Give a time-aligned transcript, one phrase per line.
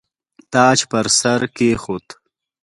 [0.53, 2.07] تاج پر سر کښېښود.